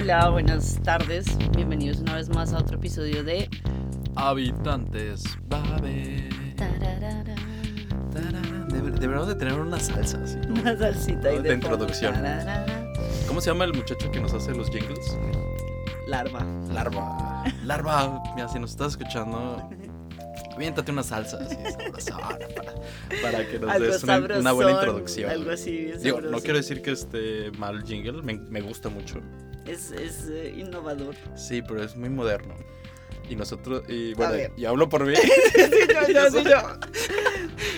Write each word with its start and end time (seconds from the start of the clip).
Hola, 0.00 0.30
buenas 0.30 0.80
tardes. 0.82 1.26
Bienvenidos 1.56 1.98
una 2.00 2.16
vez 2.16 2.28
más 2.28 2.52
a 2.52 2.58
otro 2.58 2.76
episodio 2.76 3.22
de 3.22 3.48
Habitantes 4.16 5.24
Babel. 5.48 6.54
Tararara. 6.56 7.34
Debe- 8.68 8.90
Deberíamos 8.92 9.28
de 9.28 9.34
tener 9.34 9.54
una 9.54 9.78
salsa 9.78 10.20
así. 10.22 10.36
¿no? 10.48 10.60
Una 10.60 10.76
salsita 10.76 11.28
ahí 11.28 11.36
De 11.38 11.50
fondo. 11.50 11.52
introducción. 11.54 12.14
Tararara. 12.14 12.92
¿Cómo 13.28 13.40
se 13.40 13.50
llama 13.50 13.64
el 13.64 13.74
muchacho 13.74 14.10
que 14.10 14.20
nos 14.20 14.32
hace 14.34 14.54
los 14.54 14.68
jingles? 14.70 15.16
Larva. 16.08 16.44
Larva. 16.72 17.44
Larva. 17.64 18.22
Mira, 18.34 18.48
si 18.48 18.58
nos 18.58 18.70
estás 18.72 18.92
escuchando, 18.92 19.68
aviéntate 20.54 20.90
una 20.92 21.02
salsa 21.02 21.38
así 21.38 21.56
sabrosona 21.72 22.38
para, 22.56 22.74
para 23.22 23.46
que 23.48 23.58
nos 23.58 23.78
des 23.80 24.02
una, 24.02 24.16
una 24.18 24.52
buena 24.52 24.70
sabrosón, 24.70 24.70
introducción. 24.72 25.30
Algo 25.30 25.50
así 25.52 25.70
bien 25.84 26.02
Digo, 26.02 26.16
no 26.18 26.22
sabroso. 26.24 26.42
quiero 26.44 26.56
decir 26.58 26.82
que 26.82 26.90
esté 26.92 27.50
mal 27.58 27.82
jingle, 27.84 28.22
me, 28.22 28.34
me 28.34 28.60
gusta 28.60 28.88
mucho. 28.88 29.20
Es, 29.66 29.90
es 29.92 30.28
eh, 30.28 30.54
innovador. 30.56 31.14
Sí, 31.36 31.62
pero 31.62 31.82
es 31.82 31.96
muy 31.96 32.08
moderno. 32.08 32.54
Y 33.28 33.36
nosotros, 33.36 33.84
y 33.88 34.14
bueno, 34.14 34.32
ver. 34.32 34.52
y 34.56 34.64
hablo 34.64 34.88
por 34.88 35.06
mí. 35.06 35.14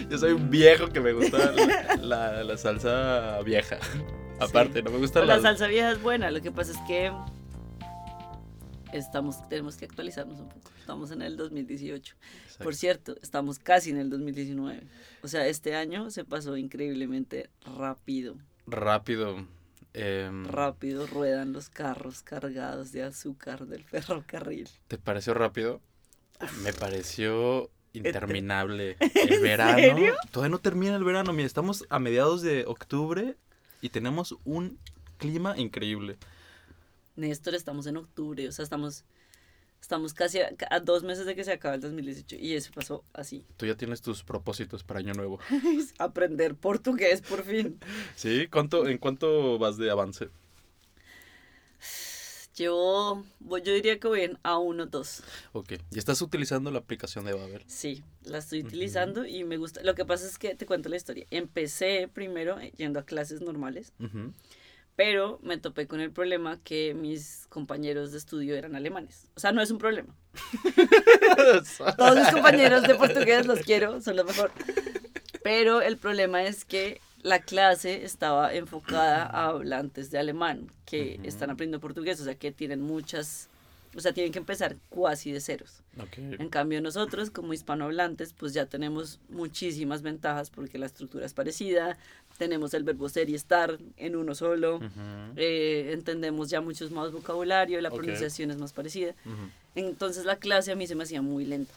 yo, 0.09 0.19
soy 0.19 0.33
un 0.33 0.49
viejo 0.51 0.89
que 0.89 1.01
me 1.01 1.13
gusta 1.13 1.53
la, 1.53 1.97
la- 1.97 2.45
la 2.45 2.57
salsa 2.57 3.41
vieja. 3.43 3.79
Aparte, 4.41 4.83
no 4.83 4.91
me 4.91 4.99
gusta 4.99 5.21
La 5.21 5.37
la, 5.37 5.43
salsa 5.43 5.67
vieja 5.67 5.93
es 5.93 6.03
buena, 6.03 6.31
lo 6.31 6.41
que 6.41 6.51
pasa 6.51 6.73
es 6.73 6.79
que 6.87 7.13
estamos, 8.93 9.47
tenemos 9.49 9.77
que 9.77 9.85
actualizarnos 9.85 10.41
un 10.41 10.49
poco. 10.49 10.71
Estamos 10.81 11.11
en 11.11 11.23
el 11.23 11.37
2018. 11.37 12.15
Exacto. 12.45 12.65
Por 12.65 12.75
cierto, 12.75 13.17
estamos 13.23 13.59
casi 13.59 13.91
en 13.91 13.99
el 13.99 14.11
2019. 14.11 14.83
O 15.23 15.29
sea, 15.29 15.47
este 15.47 15.75
año 15.77 16.11
se 16.11 16.25
pasó 16.25 16.57
increíblemente 16.57 17.51
rápido. 17.77 18.37
Rápido. 18.67 19.47
Em, 19.95 20.45
Rápido 20.45 21.07
ruedan 21.07 21.53
los 21.53 21.69
carros 21.69 22.23
cargados 22.23 22.93
de 22.93 23.03
azúcar 23.03 23.67
del 23.67 23.85
ferrocarril. 23.85 24.69
¿Te 24.89 24.99
pareció 24.99 25.35
rápido? 25.35 25.81
Me 26.63 26.73
pareció 26.73 27.71
interminable. 27.93 28.97
El 29.15 29.41
verano. 29.41 29.79
serio? 29.79 30.15
Todavía 30.31 30.51
no 30.51 30.59
termina 30.59 30.97
el 30.97 31.05
verano. 31.05 31.33
Mira, 31.33 31.47
estamos 31.47 31.85
a 31.89 31.99
mediados 31.99 32.43
de 32.43 32.65
octubre 32.67 33.37
y 33.81 33.91
tenemos 33.91 34.37
un 34.45 34.79
clima 35.19 35.57
increíble. 35.57 36.17
Néstor, 37.17 37.55
estamos 37.55 37.87
en 37.87 37.99
octubre, 37.99 38.49
o 38.49 38.53
sea, 38.53 38.63
estamos, 38.63 39.05
estamos 39.83 40.15
casi 40.15 40.39
a, 40.41 40.51
a 40.71 40.81
dos 40.81 41.03
meses 41.03 41.27
de 41.27 41.35
que 41.35 41.45
se 41.45 41.53
acaba 41.53 41.75
el 41.75 41.81
2018 41.83 42.37
y 42.37 42.55
eso 42.55 42.71
pasó 42.75 43.05
así. 43.13 43.45
Tú 43.59 43.67
ya 43.67 43.77
tienes 43.77 44.01
tus 44.01 44.23
propósitos 44.23 44.83
para 44.85 45.01
Año 45.01 45.13
Nuevo. 45.13 45.39
Aprender 45.99 46.55
portugués 46.55 47.21
por 47.21 47.45
fin. 47.45 47.79
¿Sí? 48.17 48.47
¿Cuánto, 48.51 48.89
¿En 48.89 48.97
cuánto 48.99 49.59
vas 49.59 49.77
de 49.77 49.91
avance? 49.91 50.31
Voy- 53.41 53.63
yo 53.63 53.73
diría 53.75 53.99
que 53.99 54.07
voy 54.09 54.21
en 54.21 54.37
A1, 54.45 54.87
2. 54.89 55.23
Ok. 55.53 55.73
¿Y 55.91 55.99
estás 55.99 56.23
utilizando 56.23 56.71
la 56.71 56.79
aplicación 56.79 57.25
de 57.25 57.33
Babel? 57.33 57.65
Sí, 57.67 58.05
la 58.25 58.39
estoy 58.39 58.61
utilizando 58.61 59.27
y 59.27 59.43
me 59.45 59.57
gusta. 59.57 59.83
Lo 59.83 59.95
que 59.95 60.05
pasa 60.05 60.27
es 60.27 60.39
que 60.39 60.55
te 60.55 60.65
cuento 60.67 60.89
la 60.89 60.97
historia. 60.97 61.27
Empecé 61.31 62.09
primero 62.13 62.59
yendo 62.77 63.01
a 63.01 63.05
clases 63.05 63.41
normales, 63.41 63.93
Ujú. 63.99 64.33
Pero 64.97 65.39
me 65.43 65.59
topé 65.59 65.87
con 65.87 66.01
el 66.01 66.11
problema 66.11 66.59
que 66.63 66.95
mis 66.95 67.47
compañeros 67.49 68.13
de 68.13 68.19
estudio 68.19 68.57
eran 68.57 68.75
alemanes. 68.77 69.29
O 69.37 69.41
sea, 69.41 69.53
no 69.53 69.63
es 69.63 69.71
un 69.71 69.79
problema. 69.79 70.15
Todos 71.97 72.19
mis 72.19 72.31
compañeros 72.31 72.83
de 72.83 72.95
portugués 72.95 73.47
los 73.47 73.61
quiero, 73.61 74.01
son 74.01 74.17
lo 74.17 74.25
mejor. 74.25 74.53
Pero 75.43 75.81
el 75.83 75.97
problema 75.97 76.43
es 76.45 76.65
que 76.65 77.01
la 77.23 77.41
clase 77.41 78.05
estaba 78.05 78.53
enfocada 78.53 79.25
a 79.25 79.47
hablantes 79.47 80.11
de 80.11 80.19
alemán 80.19 80.71
que 80.85 81.17
Ujú. 81.19 81.29
están 81.29 81.51
aprendiendo 81.51 81.81
portugués, 81.81 82.21
o 82.21 82.25
sea, 82.25 82.35
que 82.35 82.53
tienen 82.53 82.81
muchas, 82.81 83.49
o 83.97 84.01
sea, 84.01 84.13
tienen 84.13 84.33
que 84.33 84.39
empezar 84.41 84.77
cuasi 84.89 85.33
de 85.33 85.41
ceros. 85.41 85.83
Ok. 86.01 86.19
En 86.19 86.49
cambio, 86.49 86.81
nosotros 86.81 87.31
como 87.31 87.53
hispanohablantes, 87.53 88.33
pues 88.33 88.55
ya 88.55 88.67
tenemos 88.67 89.21
muchísimas 89.29 90.03
ventajas 90.03 90.51
porque 90.51 90.79
la 90.79 90.87
estructura 90.87 91.25
es 91.27 91.35
parecida, 91.35 91.97
tenemos 92.43 92.75
el 92.75 92.83
verbo 92.83 93.09
ser 93.09 93.31
y 93.31 93.37
estar 93.37 93.79
en 93.97 94.17
uno 94.17 94.35
solo, 94.35 94.77
Ujú. 94.79 94.91
eh, 95.37 95.91
entendemos 95.93 96.51
ya 96.51 96.61
muchos 96.61 96.91
más 96.91 97.13
vocabulario, 97.13 97.81
la 97.81 97.89
Ok. 97.89 97.95
pronunciación 97.99 98.51
es 98.51 98.57
más 98.59 98.73
parecida. 98.73 99.13
Ujú. 99.25 99.49
Entonces 99.77 100.25
la 100.25 100.37
clase 100.37 100.73
a 100.73 100.75
mí 100.75 100.89
se 100.89 100.97
me 100.97 101.05
hacía 101.05 101.23
muy 101.23 101.45
lenta. 101.45 101.73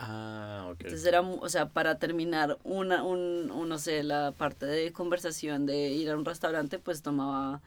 Ah, 0.00 0.66
ok. 0.72 0.80
Entonces 0.80 1.06
era, 1.06 1.20
o 1.20 1.48
sea, 1.48 1.68
para 1.68 1.98
terminar 2.00 2.58
una, 2.64 3.04
un, 3.04 3.52
un, 3.52 3.68
no 3.68 3.78
sé, 3.78 4.02
la 4.02 4.32
parte 4.32 4.66
de 4.66 4.90
conversación 4.92 5.64
de 5.64 5.90
ir 5.90 6.10
a 6.10 6.16
un 6.16 6.24
restaurante, 6.24 6.80
pues 6.80 7.00
tomaba 7.00 7.62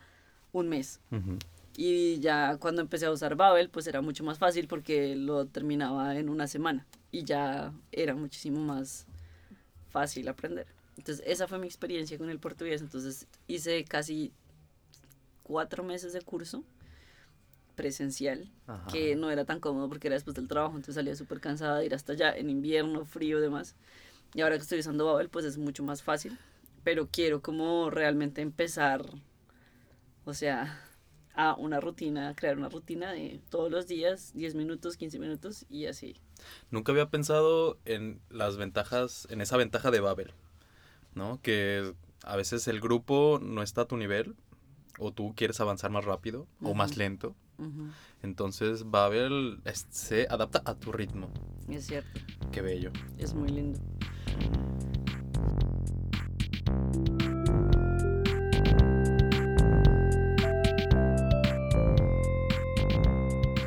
un 0.52 0.68
mes. 0.68 1.00
Ujú. 1.12 1.38
Y 1.78 2.20
ya 2.20 2.58
cuando 2.58 2.82
empecé 2.82 3.06
a 3.06 3.12
usar 3.12 3.36
Babel, 3.36 3.70
pues 3.70 3.88
era 3.88 4.02
mucho 4.02 4.26
más 4.26 4.38
fácil 4.38 4.68
porque 4.68 5.16
lo 5.16 5.46
terminaba 5.46 6.18
en 6.18 6.28
una 6.28 6.48
semana 6.48 6.86
y 7.10 7.24
ya 7.24 7.72
era 7.94 8.16
muchísimo 8.16 8.60
más 8.60 9.06
fácil 9.92 10.28
aprender. 10.28 10.68
Entonces 10.98 11.24
esa 11.28 11.48
fue 11.48 11.60
mi 11.60 11.68
experiencia 11.68 12.18
con 12.18 12.30
el 12.30 12.40
portugués. 12.40 12.82
Entonces 12.82 13.28
hice 13.48 13.84
casi 13.86 14.34
cuatro 15.44 15.84
meses 15.84 16.14
de 16.14 16.22
curso 16.22 16.64
presencial, 17.76 18.50
Ajá. 18.66 18.88
que 18.92 19.16
no 19.16 19.30
era 19.30 19.46
tan 19.46 19.60
cómodo 19.60 19.88
porque 19.88 20.08
era 20.08 20.16
después 20.16 20.36
del 20.36 20.48
trabajo, 20.48 20.76
entonces 20.76 20.96
salía 20.96 21.16
súper 21.16 21.40
cansada 21.40 21.78
de 21.78 21.86
ir 21.86 21.94
hasta 21.94 22.14
allá 22.14 22.36
en 22.36 22.50
invierno, 22.50 23.06
frío, 23.06 23.40
demás. 23.40 23.76
Y 24.34 24.42
ahora 24.42 24.56
que 24.56 24.64
estoy 24.64 24.80
usando 24.80 25.06
Babel, 25.06 25.30
pues 25.30 25.46
es 25.46 25.58
mucho 25.58 25.84
más 25.84 26.02
fácil, 26.02 26.38
pero 26.84 27.08
quiero 27.10 27.42
como 27.42 27.90
realmente 27.92 28.42
empezar, 28.42 29.06
o 30.26 30.34
sea, 30.34 30.84
a 31.36 31.54
una 31.54 31.80
rutina, 31.80 32.36
crear 32.36 32.58
una 32.58 32.68
rutina 32.68 33.12
de 33.12 33.40
todos 33.52 33.72
los 33.72 33.88
días, 33.88 34.34
10 34.34 34.56
minutos, 34.56 34.98
15 34.98 35.20
minutos 35.20 35.66
y 35.70 35.86
así. 35.86 36.16
Nunca 36.72 36.92
había 36.92 37.10
pensado 37.10 37.78
en 37.86 38.20
las 38.30 38.58
ventajas, 38.58 39.28
en 39.30 39.42
esa 39.42 39.56
ventaja 39.56 39.92
de 39.92 40.00
Babel, 40.00 40.34
¿no? 41.18 41.42
Que 41.42 41.94
a 42.24 42.36
veces 42.38 42.68
el 42.68 42.80
grupo 42.80 43.40
no 43.42 43.62
está 43.64 43.82
a 43.82 43.86
tu 43.86 43.98
nivel, 43.98 44.36
o 45.00 45.12
tú 45.12 45.34
quieres 45.36 45.60
avanzar 45.60 45.92
más 45.92 46.06
rápido 46.06 46.48
o 46.62 46.74
más 46.74 46.96
lento. 46.98 47.36
Entonces 48.24 48.90
Babel 48.90 49.60
es- 49.66 49.88
se 49.90 50.28
adapta 50.30 50.62
a 50.66 50.76
tu 50.76 50.92
ritmo. 50.92 51.30
Es 51.70 51.88
cierto, 51.88 52.20
Qué 52.52 52.62
bello. 52.62 52.92
es 53.18 53.34
muy 53.34 53.50
lindo. 53.50 53.80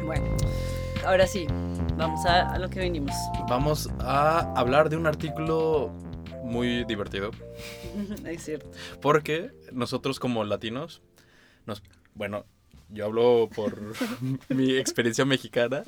Bueno, 0.05 0.25
ahora 1.07 1.27
sí, 1.27 1.47
vamos 1.97 2.25
a, 2.27 2.51
a 2.53 2.59
lo 2.59 2.69
que 2.69 2.81
venimos. 2.81 3.15
Vamos 3.49 3.89
a 4.01 4.41
hablar 4.59 4.89
de 4.89 4.97
un 4.97 5.07
artículo 5.07 5.93
muy 6.43 6.85
divertido. 6.85 7.31
es 8.27 8.45
cierto. 8.45 8.71
Porque 9.01 9.51
nosotros 9.73 10.19
como 10.21 10.45
latinos, 10.45 11.03
nos, 11.67 11.83
bueno, 12.15 12.47
yo 12.89 13.05
hablo 13.05 13.49
por 13.55 13.79
mi 14.49 14.77
experiencia 14.77 15.25
mexicana, 15.25 15.85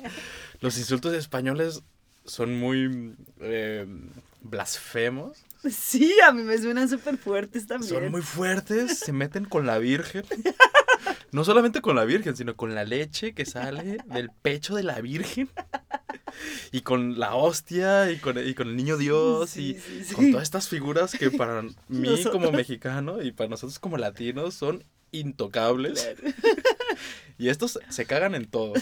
los 0.61 0.77
insultos 0.77 1.13
españoles 1.13 1.83
son 2.25 2.57
muy 2.57 3.15
eh, 3.39 3.85
blasfemos, 4.41 5.43
Sí, 5.69 6.13
a 6.25 6.31
mí 6.33 6.43
me 6.43 6.57
suenan 6.57 6.89
súper 6.89 7.17
fuertes 7.17 7.67
también. 7.67 7.89
son 7.89 8.11
muy 8.11 8.21
fuertes, 8.21 8.99
se 8.99 9.13
meten 9.13 9.45
con 9.45 9.65
la 9.65 9.77
Virgen. 9.77 10.25
No 11.31 11.43
solamente 11.43 11.81
con 11.81 11.95
la 11.95 12.03
Virgen, 12.05 12.35
sino 12.35 12.55
con 12.55 12.75
la 12.75 12.83
leche 12.83 13.33
que 13.33 13.45
sale 13.45 13.97
del 14.05 14.29
pecho 14.29 14.75
de 14.75 14.83
la 14.83 14.99
Virgen. 14.99 15.49
Y 16.71 16.81
con 16.81 17.19
la 17.19 17.35
hostia, 17.35 18.11
y 18.11 18.17
con, 18.17 18.37
y 18.45 18.53
con 18.53 18.67
el 18.69 18.75
niño 18.75 18.97
Dios, 18.97 19.49
Sí, 19.51 19.71
y 19.77 19.79
sí, 19.79 20.03
sí. 20.05 20.13
con 20.15 20.31
todas 20.31 20.43
estas 20.43 20.67
figuras 20.67 21.11
que 21.17 21.29
para 21.31 21.61
mí 21.87 22.23
como 22.31 22.51
mexicano 22.51 23.21
y 23.21 23.31
para 23.31 23.49
nosotros 23.49 23.79
como 23.79 23.97
latinos 23.97 24.53
son 24.55 24.83
intocables. 25.11 26.03
Claro. 26.19 26.35
Y 27.39 27.49
estos 27.49 27.79
se 27.89 28.05
cagan 28.05 28.35
en 28.35 28.45
todo. 28.45 28.73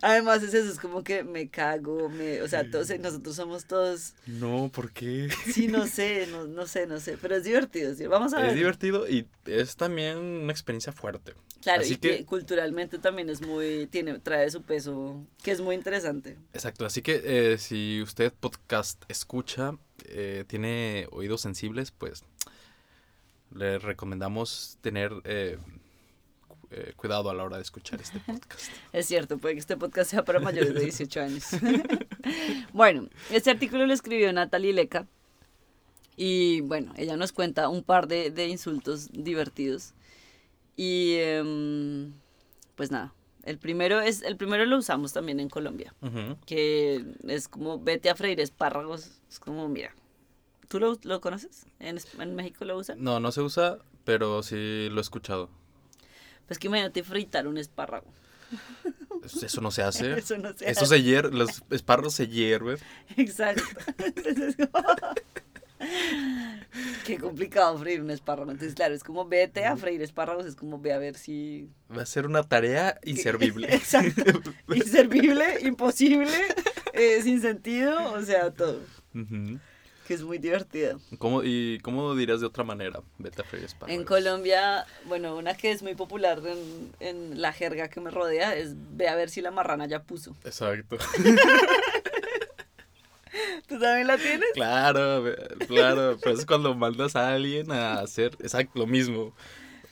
Además 0.00 0.42
es 0.42 0.52
eso, 0.52 0.70
es 0.72 0.78
como 0.80 1.04
que 1.04 1.22
me 1.22 1.48
cago, 1.48 2.08
me, 2.08 2.42
o 2.42 2.48
sea, 2.48 2.68
todos, 2.68 2.88
nosotros 2.98 3.36
somos 3.36 3.66
todos, 3.66 4.14
No, 4.26 4.70
¿por 4.74 4.90
qué? 4.90 5.28
sí, 5.52 5.68
no 5.68 5.86
sé, 5.86 6.26
no, 6.30 6.44
no 6.46 6.66
sé, 6.66 6.86
no 6.86 6.98
sé, 6.98 7.18
pero 7.20 7.36
es 7.36 7.44
divertido, 7.44 7.94
¿sí? 7.94 8.06
vamos 8.06 8.32
a 8.32 8.38
ver. 8.40 8.46
Es 8.50 8.54
divertido 8.56 9.08
y 9.08 9.26
es 9.46 9.76
también 9.76 10.16
una 10.18 10.50
experiencia 10.52 10.92
fuerte. 10.92 11.34
Claro, 11.62 11.82
Así 11.82 11.94
y 11.94 11.96
que 11.96 12.16
que- 12.18 12.24
culturalmente 12.26 12.98
también 12.98 13.30
es 13.30 13.40
muy, 13.40 13.86
tiene, 13.86 14.18
trae 14.18 14.50
su 14.50 14.62
peso, 14.62 15.24
que 15.42 15.52
es 15.52 15.60
muy 15.60 15.76
interesante. 15.76 16.36
Exacto, 16.52 16.84
así 16.84 17.02
que 17.02 17.22
eh, 17.24 17.58
si 17.58 18.02
usted 18.02 18.32
podcast 18.32 19.02
escucha, 19.08 19.76
eh, 20.06 20.44
tiene 20.48 21.06
oídos 21.12 21.40
sensibles, 21.40 21.92
pues 21.92 22.24
le 23.54 23.78
recomendamos 23.78 24.76
tener 24.80 25.12
eh, 25.24 25.56
eh, 26.72 26.92
cuidado 26.96 27.30
a 27.30 27.34
la 27.34 27.44
hora 27.44 27.56
de 27.58 27.62
escuchar 27.62 28.00
este 28.00 28.18
podcast. 28.26 28.70
Es 28.92 29.06
cierto, 29.06 29.38
puede 29.38 29.54
que 29.54 29.60
este 29.60 29.76
podcast 29.76 30.10
sea 30.10 30.24
para 30.24 30.40
mayores 30.40 30.74
de 30.74 30.80
18 30.80 31.20
años. 31.20 31.44
bueno, 32.72 33.08
este 33.30 33.50
artículo 33.50 33.86
lo 33.86 33.92
escribió 33.92 34.32
Natalie 34.32 34.72
Leca. 34.72 35.06
Y 36.16 36.60
bueno, 36.62 36.92
ella 36.96 37.16
nos 37.16 37.32
cuenta 37.32 37.68
un 37.68 37.82
par 37.82 38.06
de, 38.08 38.30
de 38.30 38.48
insultos 38.48 39.08
divertidos. 39.12 39.94
Y 40.76 41.14
em, 41.18 42.12
pues 42.74 42.74
pues 42.76 42.90
nada. 42.90 43.12
El 43.44 43.58
primero 43.58 44.00
es, 44.00 44.22
el 44.22 44.36
primero 44.36 44.64
lo 44.66 44.78
usamos 44.78 45.12
también 45.12 45.40
en 45.40 45.48
Colombia, 45.48 45.92
que 46.46 47.04
es 47.26 47.48
como 47.48 47.78
vete 47.80 48.08
a 48.08 48.14
freír 48.14 48.38
espárragos. 48.40 49.20
Es 49.28 49.40
como, 49.40 49.68
mira, 49.68 49.92
¿tú 50.68 50.78
lo, 50.78 50.96
lo 51.02 51.20
conoces? 51.20 51.66
¿En, 51.80 51.98
en 52.20 52.34
México 52.36 52.64
lo 52.64 52.76
usan? 52.78 53.02
No, 53.02 53.18
no 53.18 53.32
se 53.32 53.40
usa, 53.42 53.78
pero 54.04 54.42
sí 54.44 54.88
lo 54.90 54.98
he 54.98 55.00
escuchado. 55.00 55.50
Pues 56.46 56.58
que 56.60 56.68
imagínate 56.68 57.02
fritar 57.02 57.48
un 57.48 57.58
espárrago. 57.58 58.06
Eso 59.42 59.60
no 59.60 59.70
se 59.72 59.82
hace. 59.82 60.12
Eso 60.18 60.38
no 60.38 60.52
se 60.52 60.70
Eso 60.70 60.84
hace. 60.84 60.96
se 60.98 61.02
hierve, 61.02 61.36
los 61.36 61.62
espárragos 61.70 62.14
se 62.14 62.28
hierven. 62.28 62.78
Exacto. 63.16 63.62
Entonces, 63.98 64.56
como- 64.56 64.84
Qué 67.06 67.18
complicado 67.18 67.78
freír 67.78 68.00
un 68.00 68.10
espárrago. 68.10 68.50
Entonces, 68.50 68.74
claro, 68.74 68.94
es 68.94 69.04
como 69.04 69.26
vete 69.26 69.64
a 69.64 69.76
freír 69.76 70.02
espárragos, 70.02 70.46
es 70.46 70.56
como 70.56 70.78
ve 70.80 70.92
a 70.92 70.98
ver 70.98 71.16
si... 71.16 71.68
Va 71.94 72.02
a 72.02 72.06
ser 72.06 72.26
una 72.26 72.42
tarea 72.42 72.98
inservible. 73.04 73.68
Exacto. 73.74 74.22
Inservible, 74.74 75.58
imposible, 75.62 76.36
eh, 76.92 77.20
sin 77.22 77.40
sentido, 77.40 78.12
o 78.12 78.22
sea, 78.22 78.50
todo. 78.50 78.80
Ujú. 79.14 79.58
Que 80.06 80.14
es 80.14 80.22
muy 80.22 80.38
divertido. 80.38 81.00
¿Cómo, 81.18 81.42
¿Y 81.44 81.78
cómo 81.80 82.14
dirías 82.16 82.40
de 82.40 82.46
otra 82.46 82.64
manera? 82.64 83.00
Vete 83.18 83.42
a 83.42 83.44
freír 83.44 83.66
espárragos. 83.66 84.00
En 84.00 84.04
Colombia, 84.04 84.84
bueno, 85.06 85.36
una 85.36 85.54
que 85.54 85.70
es 85.70 85.82
muy 85.82 85.94
popular 85.94 86.40
en, 86.44 86.92
en 86.98 87.40
la 87.40 87.52
jerga 87.52 87.88
que 87.88 88.00
me 88.00 88.10
rodea 88.10 88.56
es 88.56 88.74
ve 88.96 89.08
a 89.08 89.14
ver 89.14 89.30
si 89.30 89.40
la 89.42 89.50
marrana 89.50 89.86
ya 89.86 90.02
puso. 90.02 90.36
Exacto. 90.44 90.98
¿Tú 93.82 93.88
también 93.88 94.06
la 94.06 94.16
tienes? 94.16 94.48
Claro, 94.54 95.24
claro. 95.66 96.16
Pero 96.22 96.38
es 96.38 96.46
cuando 96.46 96.72
mandas 96.76 97.16
a 97.16 97.34
alguien 97.34 97.72
a 97.72 97.98
hacer 97.98 98.36
exacto 98.38 98.78
lo 98.78 98.86
mismo. 98.86 99.34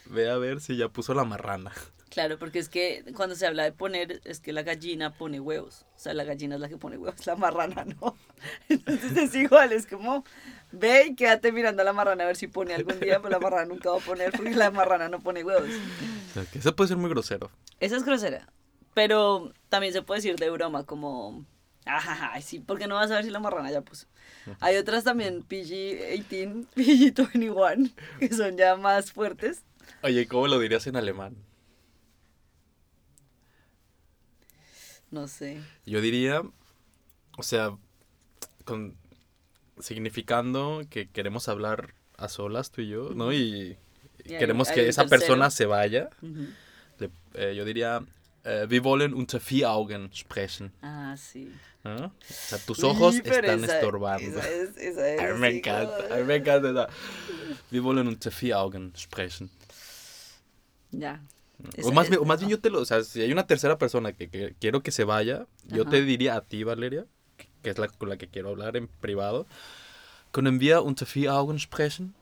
Ve 0.06 0.30
a 0.30 0.36
ver 0.36 0.60
si 0.60 0.76
ya 0.76 0.88
puso 0.88 1.12
la 1.12 1.24
marrana. 1.24 1.72
Claro, 2.08 2.38
porque 2.38 2.60
es 2.60 2.68
que 2.68 3.04
cuando 3.16 3.34
se 3.34 3.48
habla 3.48 3.64
de 3.64 3.72
poner, 3.72 4.20
es 4.24 4.38
que 4.38 4.52
la 4.52 4.62
gallina 4.62 5.12
pone 5.12 5.40
huevos. 5.40 5.86
O 5.96 5.98
sea, 5.98 6.14
la 6.14 6.22
gallina 6.22 6.54
es 6.54 6.60
la 6.60 6.68
que 6.68 6.76
pone 6.76 6.98
huevos, 6.98 7.26
la 7.26 7.34
marrana 7.34 7.84
no. 7.84 8.16
Entonces 8.68 9.16
es 9.16 9.34
igual, 9.34 9.72
es 9.72 9.86
como, 9.86 10.24
ve 10.70 11.06
y 11.08 11.14
quédate 11.16 11.50
mirando 11.50 11.82
a 11.82 11.84
la 11.84 11.92
marrana 11.92 12.24
a 12.24 12.26
ver 12.28 12.36
si 12.36 12.46
pone 12.46 12.74
algún 12.74 12.98
día, 13.00 13.20
pero 13.20 13.30
la 13.30 13.40
marrana 13.40 13.66
nunca 13.66 13.90
va 13.90 13.98
a 13.98 14.00
poner 14.00 14.30
porque 14.32 14.54
la 14.54 14.70
marrana 14.70 15.08
no 15.08 15.20
pone 15.20 15.42
huevos. 15.42 15.68
O 16.30 16.34
sea, 16.34 16.44
que 16.44 16.58
eso 16.58 16.76
puede 16.76 16.88
ser 16.88 16.96
muy 16.96 17.10
grosero. 17.10 17.50
Esa 17.80 17.96
es 17.96 18.04
grosera. 18.04 18.48
Pero 18.94 19.52
también 19.68 19.92
se 19.92 20.02
puede 20.02 20.18
decir 20.18 20.36
de 20.36 20.50
broma, 20.50 20.84
como, 20.84 21.44
ajá, 22.10 22.40
sí, 22.40 22.60
porque 22.60 22.86
no 22.86 22.94
vas 22.96 23.10
a 23.10 23.16
ver 23.16 23.24
si 23.24 23.30
la 23.30 23.40
marrana 23.40 23.70
ya 23.70 23.80
puso. 23.82 24.06
Hay 24.60 24.76
otras 24.76 25.04
también, 25.04 25.42
PG-18, 25.46 26.66
PG-21, 26.74 27.92
que 28.18 28.34
son 28.34 28.56
ya 28.56 28.76
más 28.76 29.12
fuertes. 29.12 29.62
Oye, 30.02 30.26
¿cómo 30.26 30.46
lo 30.48 30.58
dirías 30.58 30.86
en 30.86 30.96
alemán? 30.96 31.36
No 35.10 35.26
sé. 35.28 35.60
Yo 35.86 36.00
diría, 36.00 36.42
o 37.36 37.42
sea, 37.42 37.76
con, 38.64 38.96
significando 39.80 40.82
que 40.88 41.08
queremos 41.08 41.48
hablar 41.48 41.94
a 42.16 42.28
solas 42.28 42.70
tú 42.70 42.82
y 42.82 42.88
yo, 42.88 43.10
¿no? 43.14 43.32
Y, 43.32 43.76
queremos 44.24 44.68
hay 44.68 44.74
que 44.76 44.88
esa 44.88 45.02
tercero. 45.02 45.20
persona 45.20 45.50
se 45.50 45.66
vaya. 45.66 46.10
Le- 46.98 47.10
eh, 47.34 47.54
yo 47.56 47.64
diría, 47.64 48.04
eh, 48.44 48.66
wir 48.68 48.82
wollen 48.84 49.14
unter 49.14 49.40
vier 49.40 49.68
Augen 49.70 50.10
sprechen. 50.14 50.72
Ah, 50.82 51.16
sí. 51.16 51.52
¿no? 51.82 52.06
O 52.06 52.12
sea, 52.28 52.58
tus 52.58 52.82
ojos 52.84 53.14
están 53.16 53.64
esa- 53.64 53.76
estorbando. 53.76 54.38
Esa 54.38 54.50
es, 54.50 54.76
esa 54.76 55.08
es 55.14 55.20
A 55.20 55.34
mí 55.34 55.40
me 55.40 55.48
encanta, 55.56 56.16
me 56.26 56.34
encanta. 56.36 56.70
esa. 56.70 56.88
Wir 57.70 57.82
wollen 57.82 58.06
unter 58.08 58.32
vier 58.32 58.54
Augen 58.56 58.92
sprechen. 58.96 59.50
Ya. 60.90 61.22
O 61.82 61.92
más, 61.92 62.04
es- 62.06 62.10
bien, 62.10 62.22
o 62.22 62.24
más 62.24 62.38
bien 62.40 62.50
yo 62.50 62.58
te 62.60 62.70
lo, 62.70 62.80
o 62.80 62.84
sea, 62.84 63.02
si 63.04 63.20
hay 63.20 63.32
una 63.32 63.46
tercera 63.46 63.76
persona 63.78 64.12
que, 64.12 64.28
que 64.30 64.54
quiero 64.60 64.82
que 64.82 64.90
se 64.90 65.04
vaya, 65.04 65.46
yo 65.66 65.82
Ajá. 65.82 65.90
te 65.90 66.02
diría 66.02 66.36
a 66.36 66.40
ti, 66.42 66.64
Valeria, 66.64 67.06
que, 67.36 67.48
que 67.62 67.70
es 67.70 67.78
la 67.78 67.88
con 67.88 68.08
la 68.08 68.16
que 68.16 68.28
quiero 68.28 68.48
hablar 68.48 68.76
en 68.76 68.88
privado, 68.88 69.46
können 70.32 70.58
wir 70.60 70.80
unter 70.80 71.06
vier 71.06 71.30
Augen 71.30 71.58
sprechen? 71.58 72.14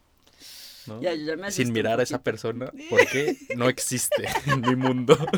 ¿No? 0.88 1.00
Ya, 1.02 1.14
yo 1.14 1.24
ya 1.26 1.36
me 1.36 1.46
asusté 1.46 1.64
Sin 1.64 1.72
mirar 1.72 2.00
a 2.00 2.02
esa 2.02 2.22
persona, 2.22 2.72
porque 2.90 3.36
no 3.56 3.68
existe 3.68 4.28
en 4.46 4.60
mi 4.60 4.76
mundo. 4.76 5.16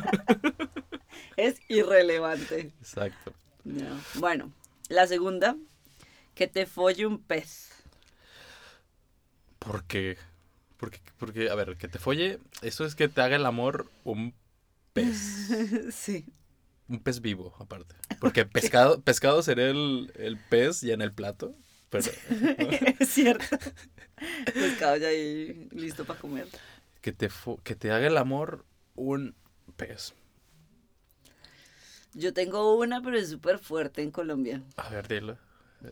Es 1.37 1.59
irrelevante. 1.69 2.71
Exacto. 2.81 3.33
Bueno, 4.15 4.53
la 4.89 5.07
segunda, 5.07 5.57
que 6.35 6.47
te 6.49 6.67
folle 6.67 7.07
un 7.07 7.19
pez. 7.19 7.71
Porque, 9.59 10.19
porque, 10.77 11.01
porque, 11.19 11.49
a 11.49 11.55
ver, 11.55 11.77
que 11.77 11.89
te 11.89 11.99
folle, 11.99 12.41
eso 12.63 12.85
es 12.85 12.95
que 12.95 13.09
te 13.09 13.23
haga 13.23 13.37
el 13.37 13.47
amor 13.47 13.91
un 14.05 14.35
pez. 14.93 15.17
sí. 15.95 16.27
Un 16.89 17.01
pez 17.01 17.21
vivo, 17.21 17.55
aparte. 17.59 17.95
Porque 18.21 18.45
pescado, 18.45 19.01
pescado 19.01 19.43
sería 19.43 19.71
el, 19.71 20.13
el 20.17 20.39
pez 20.39 20.81
ya 20.83 20.95
en 20.95 21.03
el 21.03 21.13
plato. 21.13 21.55
Pero, 21.89 22.11
¿no? 22.31 22.71
es 22.99 23.09
cierto. 23.09 23.57
Pescado 24.45 24.97
ya 24.97 25.09
ahí 25.09 25.69
listo 25.73 26.05
para 26.05 26.19
comer. 26.21 26.49
que, 27.01 27.13
te 27.13 27.29
que 27.63 27.75
te 27.75 27.91
haga 27.91 28.07
el 28.07 28.17
amor 28.17 28.65
un 28.95 29.35
pez. 29.77 30.15
Yo 32.13 32.33
tengo 32.33 32.77
una, 32.79 33.01
pero 33.03 33.17
es 33.19 33.31
súper 33.31 33.59
fuerte 33.59 34.03
en 34.03 34.11
Colombia. 34.11 34.63
A 34.77 34.89
ver, 34.89 35.07
dilo. 35.07 35.39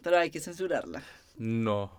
Pero 0.02 0.18
hay 0.18 0.30
que 0.30 0.40
censurarla. 0.40 1.02
No. 1.36 1.92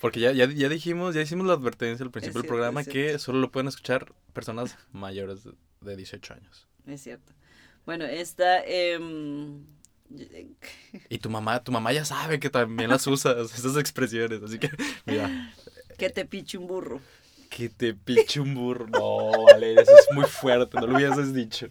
Porque 0.00 0.18
ya, 0.20 0.32
ya, 0.32 0.46
ya 0.46 0.68
dijimos, 0.68 1.14
ya 1.14 1.20
hicimos 1.22 1.46
la 1.46 1.52
advertencia 1.54 2.04
al 2.04 2.10
principio 2.10 2.40
del 2.40 2.48
programa 2.48 2.84
que 2.84 3.18
solo 3.18 3.38
lo 3.38 3.50
pueden 3.50 3.68
escuchar 3.68 4.12
personas 4.32 4.76
mayores 4.92 5.44
de, 5.44 5.52
de 5.82 5.96
18 5.96 6.34
años. 6.34 6.66
Es 6.86 7.02
cierto. 7.02 7.32
Bueno, 7.86 8.04
esta... 8.06 8.64
em, 8.64 9.64
Y 11.08 11.18
tu 11.18 11.30
mamá, 11.30 11.62
tu 11.62 11.70
mamá 11.70 11.92
ya 11.92 12.04
sabe 12.04 12.40
que 12.40 12.50
también 12.50 12.90
las 12.90 13.06
usas, 13.06 13.52
esas 13.54 13.76
expresiones. 13.76 14.42
Así 14.42 14.58
que, 14.58 14.70
mira, 15.06 15.54
que 16.00 16.10
te 16.10 16.24
piche 16.24 16.58
un 16.58 16.66
burro. 16.66 17.00
que 17.48 17.68
te 17.68 17.94
piche 17.94 18.40
un 18.40 18.54
burro. 18.54 18.86
No, 18.88 19.44
Valeria, 19.44 19.82
eso 19.82 19.92
es 19.96 20.06
muy 20.14 20.24
fuerte, 20.24 20.76
no 20.80 20.86
lo 20.86 20.96
hubieses 20.96 21.32
dicho. 21.34 21.68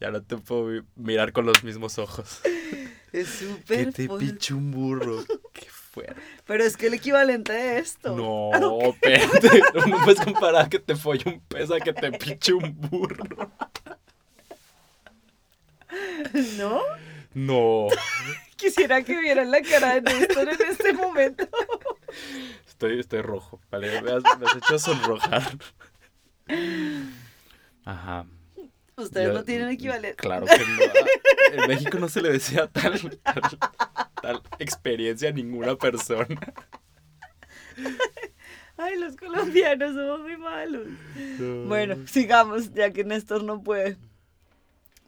Ya 0.00 0.10
no 0.10 0.22
te 0.22 0.36
puedo 0.36 0.82
mirar 0.94 1.32
con 1.32 1.44
los 1.44 1.64
mismos 1.64 1.98
ojos. 1.98 2.40
Es 2.44 3.10
Que 3.10 3.24
súper 3.24 3.92
te 3.92 4.06
fuerte. 4.06 4.26
piche 4.26 4.54
un 4.54 4.70
burro. 4.70 5.24
Qué 5.52 5.66
fuerte. 5.70 6.14
Pero 6.46 6.62
es 6.62 6.76
que 6.76 6.86
el 6.86 6.94
equivalente 6.94 7.52
de 7.52 7.78
esto. 7.78 8.14
No, 8.14 8.78
espérate. 8.92 9.60
No 9.88 10.04
puedes 10.04 10.20
comparar 10.20 10.68
que 10.68 10.78
te 10.78 10.94
folle 10.94 11.24
un 11.28 11.40
pez 11.40 11.70
a 11.72 11.80
que 11.80 11.92
te 11.92 12.12
piche 12.12 12.52
un 12.52 12.76
burro. 12.78 13.50
¿No? 16.58 16.80
No. 17.34 17.88
Quisiera 18.56 19.02
que 19.02 19.16
vieran 19.20 19.50
la 19.50 19.62
cara 19.62 19.94
de 19.94 20.02
Néstor 20.02 20.48
en 20.50 20.62
este 20.70 20.92
momento. 20.92 21.48
Estoy, 22.78 23.00
estoy 23.00 23.22
rojo. 23.22 23.60
Vale, 23.72 24.00
me 24.02 24.12
has, 24.12 24.22
me 24.38 24.46
has 24.46 24.56
hecho 24.56 24.78
sonrojar. 24.78 25.42
Ajá. 27.84 28.24
Ustedes 28.96 29.26
Yo- 29.28 29.32
no 29.32 29.42
tienen 29.42 29.68
equivalente. 29.70 30.14
Claro 30.14 30.46
que 30.46 30.58
no. 30.58 31.60
En 31.62 31.68
México 31.68 31.98
no 31.98 32.08
se 32.08 32.22
le 32.22 32.30
decía 32.30 32.68
tal, 32.68 33.00
tal, 33.24 33.42
tal 34.22 34.42
experiencia 34.60 35.30
a 35.30 35.32
ninguna 35.32 35.74
persona. 35.74 36.38
Ay, 38.76 38.96
los 38.96 39.16
colombianos 39.16 39.94
somos 39.96 40.20
muy 40.20 40.36
malos. 40.36 40.86
Bueno, 41.66 42.06
sigamos, 42.06 42.72
ya 42.74 42.92
que 42.92 43.02
Néstor 43.02 43.42
no 43.42 43.60
puede. 43.64 43.96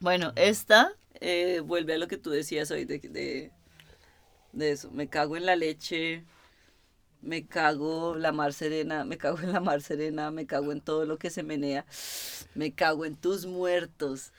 Bueno, 0.01 0.33
esta 0.35 0.91
eh, 1.21 1.61
vuelve 1.65 1.95
a 1.95 1.99
lo 1.99 2.09
que 2.09 2.17
tú 2.17 2.31
decías 2.31 2.69
hoy 2.73 2.85
de, 2.85 2.99
de, 2.99 3.53
de 4.53 4.71
eso. 4.73 4.91
Me 4.91 5.09
cago 5.09 5.37
en 5.37 5.47
la 5.47 5.55
leche, 5.55 6.25
me 7.23 7.47
cago 7.47 8.15
la 8.17 8.33
mar 8.33 8.53
serena, 8.53 9.05
me 9.05 9.19
cago 9.19 9.39
en 9.41 9.53
la 9.53 9.61
mar 9.61 9.83
serena, 9.83 10.31
me 10.31 10.47
cago 10.47 10.73
en 10.73 10.81
todo 10.81 11.05
lo 11.05 11.19
que 11.19 11.31
se 11.31 11.43
menea, 11.43 11.85
me 12.55 12.73
cago 12.73 13.05
en 13.05 13.17
tus 13.17 13.47
muertos. 13.47 14.33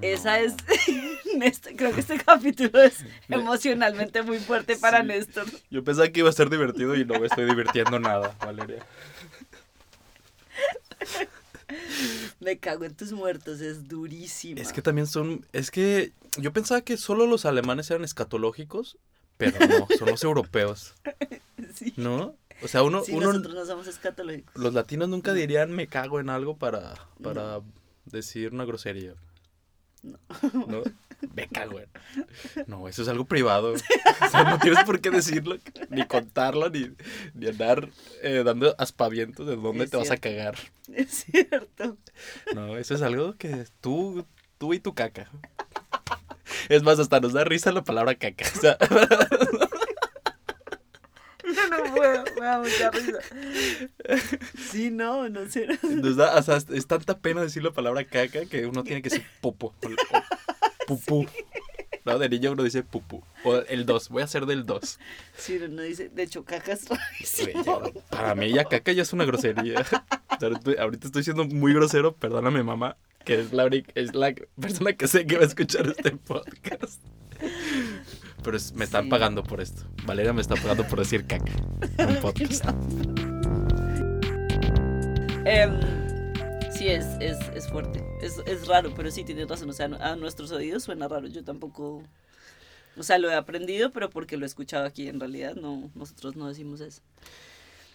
Esa 0.00 0.40
es, 0.40 0.54
Néstor, 1.36 1.76
creo 1.76 1.92
que 1.92 2.00
este 2.00 2.16
capítulo 2.18 2.80
es 2.80 3.04
emocionalmente 3.28 4.22
muy 4.22 4.38
fuerte 4.38 4.76
para 4.76 5.02
Sí. 5.02 5.06
Néstor. 5.06 5.46
Yo 5.70 5.84
pensaba 5.84 6.08
que 6.08 6.20
iba 6.20 6.30
a 6.30 6.32
ser 6.32 6.48
divertido 6.48 6.94
y 6.96 7.04
no 7.04 7.20
me 7.20 7.26
estoy 7.26 7.44
divirtiendo 7.44 7.98
nada, 7.98 8.34
Valeria. 8.40 8.86
Me 12.40 12.58
cago 12.58 12.84
en 12.84 12.94
tus 12.94 13.12
muertos, 13.12 13.60
es 13.60 13.88
durísima. 13.88 14.60
Es 14.60 14.72
que 14.72 14.82
también 14.82 15.06
son. 15.06 15.46
Es 15.52 15.70
que 15.70 16.12
yo 16.36 16.52
pensaba 16.52 16.82
que 16.82 16.96
solo 16.96 17.26
los 17.26 17.44
alemanes 17.46 17.90
eran 17.90 18.04
escatológicos, 18.04 18.98
pero 19.36 19.58
no, 19.66 19.86
son 19.98 20.08
los 20.10 20.22
europeos, 20.24 20.94
Sí. 21.74 21.92
¿no? 21.96 22.36
O 22.62 22.68
sea, 22.68 22.82
uno, 22.82 23.02
Sí, 23.02 23.12
uno 23.12 23.28
nosotros 23.28 23.54
no 23.54 23.66
somos 23.66 23.86
escatológicos. 23.88 24.54
los 24.54 24.72
latinos 24.74 25.08
nunca 25.08 25.32
dirían 25.32 25.72
me 25.72 25.86
cago 25.88 26.20
en 26.20 26.30
algo 26.30 26.56
para, 26.56 26.94
para 27.22 27.60
decir 28.04 28.52
una 28.52 28.64
grosería. 28.64 29.14
No. 30.02 30.18
¿No? 30.68 30.82
Me 31.36 31.46
cago 31.46 31.78
en. 31.78 31.86
No, 32.66 32.88
eso 32.88 33.02
es 33.02 33.08
algo 33.08 33.24
privado. 33.24 33.74
O 34.22 34.28
sea, 34.28 34.44
no 34.44 34.58
tienes 34.58 34.82
por 34.84 35.00
qué 35.00 35.10
decirlo, 35.10 35.56
ni 35.90 36.04
contarlo, 36.06 36.68
ni, 36.70 36.90
ni 37.34 37.48
andar 37.48 37.88
eh, 38.22 38.42
dando 38.44 38.74
aspavientos 38.78 39.46
de 39.46 39.56
dónde 39.56 39.84
Es 39.84 39.90
te 39.90 39.96
vas 39.96 40.10
a 40.10 40.16
cagar. 40.16 40.56
Es 40.92 41.24
cierto. 41.24 41.96
No, 42.54 42.76
eso 42.76 42.94
es 42.94 43.02
algo 43.02 43.34
que 43.36 43.66
tú, 43.80 44.24
tú 44.58 44.74
y 44.74 44.80
tu 44.80 44.94
caca. 44.94 45.30
Es 46.68 46.82
más, 46.82 46.98
hasta 46.98 47.20
nos 47.20 47.32
da 47.32 47.44
risa 47.44 47.72
la 47.72 47.82
palabra 47.84 48.14
caca. 48.14 48.44
O 48.56 48.60
sea, 48.60 48.76
Me 52.40 52.46
da 52.46 52.58
mucha 52.60 52.90
risa. 52.90 53.18
Sí, 54.70 54.90
no, 54.90 55.28
no 55.28 55.48
sé. 55.48 55.66
nos 55.82 56.16
da, 56.16 56.36
o 56.36 56.42
sea, 56.42 56.56
es 56.56 56.86
tanta 56.86 57.18
pena 57.18 57.42
decir 57.42 57.62
la 57.62 57.72
palabra 57.72 58.04
caca 58.04 58.46
que 58.46 58.66
uno 58.66 58.84
tiene 58.84 59.02
que 59.02 59.10
decir 59.10 59.26
popo. 59.40 59.74
O, 59.82 59.88
o 60.16 60.22
pupú. 60.86 61.26
No, 62.04 62.18
de 62.18 62.28
niño 62.28 62.52
uno 62.52 62.64
dice 62.64 62.82
pupú. 62.82 63.22
O 63.44 63.56
el 63.56 63.86
2, 63.86 64.08
voy 64.08 64.22
a 64.22 64.24
hacer 64.24 64.46
del 64.46 64.66
2. 64.66 64.98
Sí, 65.36 65.58
no, 65.60 65.68
no 65.68 65.82
dice, 65.82 66.08
de 66.08 66.22
hecho, 66.24 66.44
caca 66.44 66.72
es 66.72 66.88
rarísimo. 66.88 67.82
Para 68.10 68.34
mí 68.34 68.52
ya 68.52 68.64
caca 68.64 68.92
ya 68.92 69.02
es 69.02 69.12
una 69.12 69.24
grosería. 69.24 69.84
Ahorita 70.78 71.06
estoy 71.06 71.22
siendo 71.22 71.44
muy 71.44 71.72
grosero, 71.72 72.14
perdóname 72.16 72.62
mamá, 72.64 72.96
que 73.24 73.40
es 73.40 73.52
la, 73.52 73.68
es 73.94 74.14
la 74.14 74.34
persona 74.60 74.94
que 74.94 75.06
sé 75.06 75.26
que 75.26 75.36
va 75.36 75.42
a 75.42 75.46
escuchar 75.46 75.86
este 75.86 76.10
podcast. 76.12 77.00
Pero 78.42 78.56
es- 78.56 78.72
me 78.72 78.84
están 78.84 79.04
Sí. 79.04 79.10
pagando 79.10 79.42
por 79.44 79.60
esto. 79.60 79.82
Valeria 80.04 80.32
me 80.32 80.40
está 80.42 80.54
pagando 80.56 80.86
por 80.86 80.98
decir 80.98 81.26
caca 81.26 81.52
en 81.98 82.08
un 82.08 82.16
podcast. 82.16 82.64
Em, 85.44 85.80
sí, 86.72 86.88
es, 86.88 87.04
es, 87.20 87.38
es 87.54 87.68
fuerte. 87.68 88.02
Es, 88.20 88.38
es 88.46 88.66
raro, 88.66 88.92
pero 88.94 89.10
sí 89.10 89.24
tienes 89.24 89.48
razón. 89.48 89.70
O 89.70 89.72
sea, 89.72 89.86
a 89.86 90.16
nuestros 90.16 90.50
oídos 90.52 90.84
suena 90.84 91.08
raro. 91.08 91.26
Yo 91.28 91.42
tampoco. 91.44 92.02
O 92.96 93.02
sea, 93.02 93.18
lo 93.18 93.30
he 93.30 93.34
aprendido, 93.34 93.90
pero 93.90 94.10
porque 94.10 94.36
lo 94.36 94.44
he 94.44 94.46
escuchado 94.46 94.84
aquí. 94.86 95.08
En 95.08 95.18
realidad, 95.20 95.54
no, 95.54 95.90
nosotros 95.94 96.36
no 96.36 96.48
decimos 96.48 96.80
eso. 96.80 97.00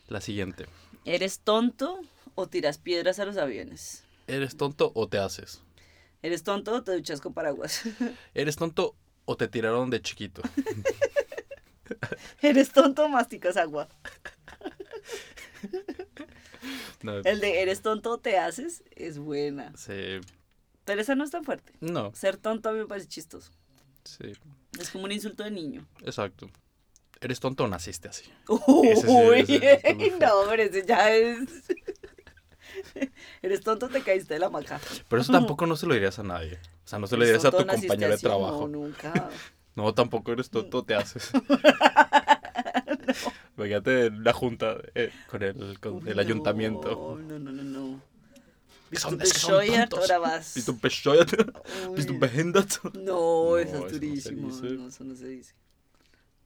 La 0.07 0.21
siguiente. 0.21 0.65
¿Eres 1.05 1.39
tonto 1.39 1.99
o 2.35 2.47
tiras 2.47 2.77
piedras 2.77 3.19
a 3.19 3.25
los 3.25 3.37
aviones? 3.37 4.03
¿Eres 4.27 4.57
tonto 4.57 4.91
o 4.95 5.07
te 5.07 5.17
haces? 5.19 5.61
¿Eres 6.21 6.43
tonto 6.43 6.73
o 6.73 6.83
te 6.83 6.93
duchas 6.93 7.21
con 7.21 7.33
paraguas? 7.33 7.83
¿Eres 8.33 8.55
tonto 8.55 8.95
o 9.27 9.37
te 9.37 9.47
tiraron 9.47 9.91
de 9.91 10.01
chiquito? 10.01 10.41
¿Eres 12.41 12.71
tonto 12.71 13.05
o 13.05 13.09
masticas 13.09 13.57
agua? 13.57 13.87
No, 17.03 17.13
El 17.19 17.39
de 17.39 17.61
eres 17.61 17.81
tonto 17.81 18.11
o 18.11 18.17
te 18.17 18.37
haces 18.39 18.83
es 18.95 19.19
buena. 19.19 19.71
sí, 19.77 20.19
Pero 20.83 21.01
esa 21.01 21.13
no 21.15 21.23
es 21.23 21.31
tan 21.31 21.43
fuerte. 21.43 21.71
no, 21.79 22.11
Ser 22.15 22.37
tonto 22.37 22.69
a 22.69 22.73
mí 22.73 22.79
me 22.79 22.87
parece 22.87 23.07
chistoso. 23.07 23.51
sí, 24.03 24.33
Es 24.79 24.89
como 24.89 25.05
un 25.05 25.11
insulto 25.11 25.43
de 25.43 25.51
niño. 25.51 25.87
exacto. 26.03 26.49
¿Eres 27.21 27.39
tonto 27.39 27.63
o 27.63 27.67
naciste 27.67 28.09
así? 28.09 28.25
Uy, 28.47 28.89
Ese 28.89 29.07
sí, 29.45 29.59
ese 29.61 30.11
no, 30.19 30.43
pero 30.49 30.63
ese 30.63 30.85
ya 30.85 31.11
es. 31.13 31.47
Eres 33.41 33.61
tonto, 33.61 33.87
te 33.89 34.01
caíste 34.01 34.33
de 34.33 34.39
la 34.39 34.49
maca. 34.49 34.79
Pero 35.07 35.21
eso 35.21 35.31
tampoco 35.31 35.65
no 35.67 35.75
se 35.75 35.85
lo 35.85 35.93
dirías 35.93 36.17
a 36.19 36.23
nadie. 36.23 36.59
O 36.87 36.89
sea, 36.89 36.99
no 36.99 37.07
se 37.07 37.17
lo 37.17 37.23
Eres 37.25 37.43
dirías 37.43 37.53
a 37.53 37.57
tu 37.57 37.67
compañero 37.67 38.11
de 38.11 38.17
trabajo. 38.17 38.61
No, 38.61 38.67
nunca. 38.79 39.29
No, 39.75 39.93
tampoco 39.93 40.31
eres 40.31 40.49
tonto, 40.49 40.83
te 40.83 40.95
haces. 40.95 41.29
Fíjate 43.55 44.07
en 44.07 44.23
la 44.23 44.33
junta 44.33 44.77
eh, 44.95 45.11
con 45.29 45.43
el, 45.43 45.79
con 45.79 45.93
Uy, 45.95 46.03
el 46.09 46.17
ayuntamiento. 46.17 47.19
No, 47.21 47.37
no, 47.39 47.51
no, 47.51 47.63
no. 47.63 48.01
Que 48.89 48.97
son- 48.97 49.21
es 49.21 49.33
que 49.33 49.39
son 49.39 49.51
tontos. 49.89 50.07
No, 51.85 51.91
No, 52.95 53.57
eso 53.59 53.75
es 53.75 53.81
no 53.83 53.89
durísimo. 53.89 54.47
No, 54.47 54.87
eso 54.87 55.03
no 55.03 55.15
se 55.15 55.27
dice. 55.27 55.53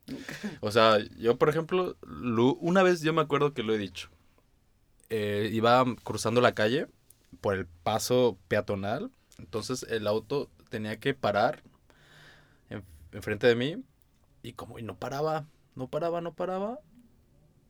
Nunca. 0.08 0.34
O 0.60 0.72
sea, 0.72 0.98
yo, 1.18 1.38
por 1.38 1.48
ejemplo, 1.48 1.96
lo- 2.02 2.56
una 2.56 2.84
vez 2.84 3.00
yo 3.00 3.14
me 3.14 3.22
acuerdo 3.22 3.54
que 3.54 3.64
lo 3.64 3.74
he 3.74 3.78
dicho. 3.78 4.10
Eh, 5.10 5.50
iba 5.54 5.86
cruzando 6.04 6.42
la 6.42 6.54
calle 6.54 6.88
por 7.40 7.56
el 7.56 7.66
paso 7.66 8.38
peatonal. 8.50 9.10
Entonces 9.42 9.84
el 9.90 10.08
auto 10.08 10.50
tenía 10.70 10.98
que 11.00 11.14
parar 11.14 11.62
en- 12.70 12.84
enfrente 13.12 13.48
de 13.48 13.56
mí. 13.56 13.78
Y 14.44 14.54
como 14.54 14.80
y 14.80 14.84
no 14.84 14.96
paraba, 14.96 15.46
no 15.76 15.88
paraba, 15.88 16.22
no 16.22 16.34
paraba. 16.34 16.80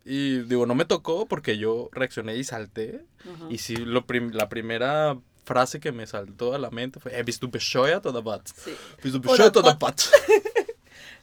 Y 0.05 0.39
digo, 0.43 0.65
no 0.65 0.73
me 0.75 0.85
tocó 0.85 1.25
porque 1.27 1.57
yo 1.57 1.89
reaccioné 1.91 2.35
y 2.37 2.43
salté. 2.43 3.05
Y 3.49 3.57
sí, 3.59 3.75
lo 3.75 4.05
prim- 4.05 4.31
la 4.31 4.49
primera 4.49 5.17
frase 5.43 5.79
que 5.79 5.91
me 5.91 6.07
saltó 6.07 6.53
a 6.53 6.57
la 6.59 6.69
mente 6.71 6.99
fue: 6.99 7.17
"Eh, 7.19 7.23
¿Bist 7.23 7.41
du 7.41 7.49
bescheuert 7.49 8.05
oder 8.05 8.23
was? 8.23 8.41
Sí. 8.55 8.71
¿Bist 9.03 9.15
du 9.15 9.21
bescheuert 9.21 9.55
oder 9.57 9.77
was? 9.79 9.81
was?" 9.81 10.11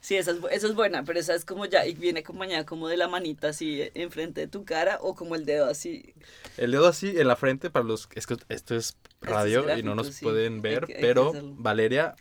Sí, 0.00 0.16
esa 0.16 0.30
es, 0.32 0.38
esa 0.50 0.66
es 0.68 0.74
buena, 0.74 1.02
pero 1.04 1.18
esa 1.18 1.34
es 1.34 1.44
como 1.44 1.66
ya, 1.66 1.86
y 1.86 1.94
viene 1.94 2.20
acompañada 2.20 2.64
como 2.64 2.88
de 2.88 2.96
la 2.96 3.08
manita 3.08 3.48
así 3.48 3.82
eh, 3.82 3.92
enfrente 3.94 4.42
de 4.42 4.46
tu 4.48 4.64
cara 4.64 4.98
o 5.00 5.14
como 5.14 5.34
el 5.34 5.44
dedo 5.44 5.66
así. 5.66 6.14
El 6.56 6.70
dedo 6.70 6.86
así 6.86 7.18
en 7.18 7.26
la 7.28 7.36
frente 7.36 7.70
para 7.70 7.84
los... 7.84 8.08
Es 8.14 8.26
que 8.26 8.36
esto 8.48 8.74
es 8.76 8.96
radio 9.20 9.60
y 9.60 9.66
gráfico, 9.66 9.86
no 9.88 9.94
nos 9.96 10.08
sí. 10.08 10.22
pueden 10.24 10.54
Hay 10.54 10.60
ver, 10.60 10.86
que- 10.86 10.94
hay 10.94 11.00
que 11.00 11.06
pero. 11.06 11.32
Valeria 11.56 12.14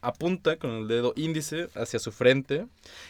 apunta 0.00 0.56
con 0.58 0.70
el 0.70 0.88
dedo 0.88 1.12
índice 1.16 1.68
hacia 1.74 1.98
su 1.98 2.12
frente 2.12 2.66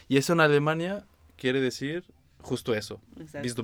y 0.07 0.17
eso 0.17 0.33
en 0.33 0.39
Alemania 0.39 1.05
quiere 1.37 1.61
decir 1.61 2.03
justo 2.41 2.73
eso. 2.73 2.99
Bist. 3.43 3.59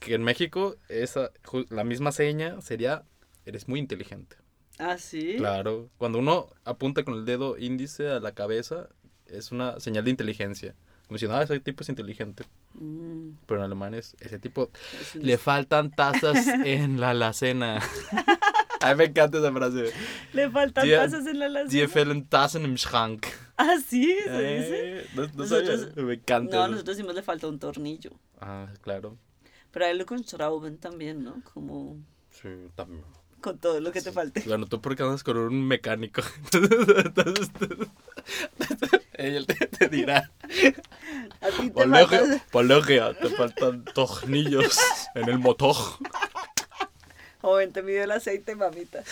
Que 0.00 0.14
en 0.14 0.22
México 0.24 0.76
esa, 0.88 1.30
la 1.70 1.84
misma 1.84 2.12
seña 2.12 2.60
sería 2.60 3.04
eres 3.46 3.68
muy 3.68 3.78
inteligente. 3.78 4.36
Ah, 4.78 4.96
sí. 4.98 5.34
Claro. 5.38 5.88
Cuando 5.98 6.18
uno 6.18 6.48
apunta 6.64 7.04
con 7.04 7.14
el 7.14 7.24
dedo 7.24 7.56
índice 7.58 8.08
a 8.08 8.20
la 8.20 8.32
cabeza 8.32 8.88
es 9.28 9.52
una 9.52 9.78
señal 9.80 10.04
de 10.04 10.10
inteligencia. 10.10 10.74
Como 11.06 11.14
diciendo, 11.16 11.36
ah, 11.38 11.42
ese 11.42 11.58
tipo 11.60 11.82
es 11.82 11.88
inteligente. 11.88 12.44
Mm, 12.74 13.30
Pero 13.46 13.60
en 13.60 13.64
alemán 13.64 13.94
es 13.94 14.14
ese 14.20 14.38
tipo 14.38 14.70
es 15.00 15.14
le 15.14 15.38
faltan 15.38 15.90
tazas 15.90 16.46
en 16.64 17.00
la 17.00 17.10
alacena. 17.10 17.80
A 18.80 18.90
mí 18.92 18.98
me 18.98 19.04
encanta 19.06 19.38
esa 19.38 19.50
frase. 19.52 19.92
Le 20.34 20.50
faltan 20.50 20.84
Die- 20.84 20.94
tazas 20.96 21.26
en 21.26 21.38
la 21.40 21.46
Die 21.48 21.58
alacena. 21.60 21.88
fehlen 21.88 22.26
Tassen 22.28 22.64
im 22.64 22.76
Schrank. 22.76 23.26
Ah, 23.60 23.74
sí, 23.84 24.14
se 24.24 24.30
dice. 24.30 24.98
Eh, 25.00 25.06
no, 25.16 25.22
no 25.22 25.28
Nosotros- 25.34 25.80
sabía. 25.88 26.04
Me 26.04 26.14
encanta. 26.14 26.56
No, 26.58 26.62
eso. 26.62 26.70
nosotros 26.70 26.96
decimos 26.96 27.14
le 27.16 27.22
falta 27.22 27.48
un 27.48 27.58
tornillo. 27.58 28.12
Ah, 28.40 28.68
claro. 28.82 29.18
Pero 29.72 29.86
él 29.86 29.98
lo 29.98 30.06
con 30.06 30.22
Schrauben 30.22 30.78
también, 30.78 31.24
¿no? 31.24 31.42
Como 31.52 31.96
Sí, 32.30 32.48
también. 32.76 33.02
con 33.40 33.58
todo 33.58 33.80
lo 33.80 33.90
que 33.90 34.00
te 34.00 34.12
falte. 34.12 34.44
Bueno, 34.46 34.66
tú 34.66 34.80
porque 34.80 35.02
andas 35.02 35.24
con 35.24 35.38
un 35.38 35.66
mecánico. 35.66 36.22
Entonces, 36.52 37.50
él 39.18 39.46
te, 39.46 39.54
te 39.66 39.88
dirá. 39.88 40.30
A 41.40 41.48
ti 41.48 41.70
te 41.70 42.40
Polegia, 42.50 43.14
te 43.18 43.28
faltan 43.30 43.84
tornillos 43.84 44.78
en 45.14 45.28
el 45.28 45.38
motor. 45.38 45.76
Joven, 47.40 47.72
te 47.72 47.82
midió 47.82 48.04
el 48.04 48.10
aceite, 48.10 48.54
mamita. 48.56 49.02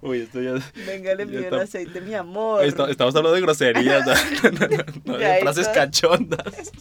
Uy, 0.00 0.20
esto 0.22 0.40
ya... 0.40 0.54
Venga, 0.86 1.14
le 1.14 1.26
midió 1.26 1.48
el 1.48 1.54
aceite, 1.60 2.00
mi 2.00 2.14
amor. 2.14 2.64
Está- 2.64 2.90
estamos 2.90 3.14
hablando 3.14 3.34
de 3.34 3.42
groserías, 3.42 4.06
no, 4.06 4.14
no, 4.52 4.66
no, 4.68 4.84
no, 5.04 5.18
de 5.18 5.40
frases 5.40 5.68
cachondas. 5.68 6.72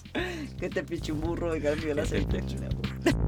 Que 0.60 0.70
te 0.70 0.84
piche 0.84 1.12
un 1.12 1.22
burro, 1.22 1.50
venga, 1.52 1.72
le 1.72 1.76
midió 1.78 1.92
el 1.92 2.00
aceite. 2.00 2.42
mi 2.42 2.66
amor. 2.66 3.27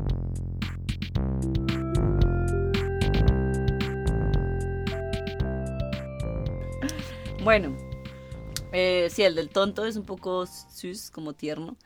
Bueno, 7.43 7.75
eh, 8.71 9.07
sí, 9.11 9.23
el 9.23 9.35
del 9.35 9.49
tonto 9.49 9.85
es 9.85 9.95
un 9.95 10.05
poco 10.05 10.45
sus, 10.45 11.09
como 11.09 11.33
tierno. 11.33 11.77